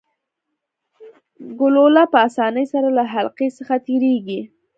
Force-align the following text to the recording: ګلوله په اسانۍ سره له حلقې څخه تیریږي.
ګلوله 1.59 2.03
په 2.13 2.17
اسانۍ 2.27 2.65
سره 2.73 2.89
له 2.97 3.03
حلقې 3.13 3.47
څخه 3.57 3.73
تیریږي. 3.85 4.41